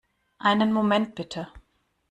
[0.39, 1.49] Einen Moment, bitte.